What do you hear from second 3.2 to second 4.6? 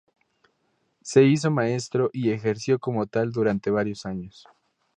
durante varios años.